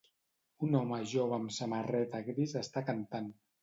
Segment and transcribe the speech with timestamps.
[0.67, 3.35] Un home jove amb samarreta gris està cantant.